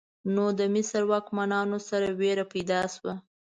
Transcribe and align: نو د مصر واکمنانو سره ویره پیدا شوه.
نو 0.33 0.45
د 0.59 0.61
مصر 0.73 1.01
واکمنانو 1.11 1.77
سره 1.89 2.07
ویره 2.19 2.45
پیدا 2.53 2.81
شوه. 2.93 3.13